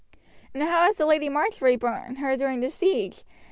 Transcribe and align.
"And 0.55 0.63
how 0.63 0.81
has 0.85 0.97
the 0.97 1.05
Lady 1.05 1.29
Marjory 1.29 1.75
borne 1.75 2.15
her 2.15 2.35
during 2.35 2.59
the 2.61 2.71
siege?" 2.71 3.23